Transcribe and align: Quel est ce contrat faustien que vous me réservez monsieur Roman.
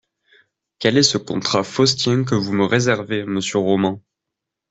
Quel 0.79 0.97
est 0.97 1.03
ce 1.03 1.19
contrat 1.19 1.63
faustien 1.63 2.23
que 2.23 2.33
vous 2.33 2.53
me 2.53 2.65
réservez 2.65 3.23
monsieur 3.23 3.59
Roman. 3.59 4.01